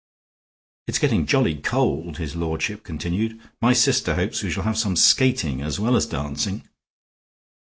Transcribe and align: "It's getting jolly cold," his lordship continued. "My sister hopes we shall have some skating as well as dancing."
"It's 0.87 0.97
getting 0.97 1.27
jolly 1.27 1.53
cold," 1.57 2.17
his 2.17 2.35
lordship 2.35 2.81
continued. 2.83 3.39
"My 3.61 3.73
sister 3.73 4.15
hopes 4.15 4.41
we 4.41 4.49
shall 4.49 4.63
have 4.63 4.75
some 4.79 4.95
skating 4.95 5.61
as 5.61 5.79
well 5.79 5.95
as 5.95 6.07
dancing." 6.07 6.67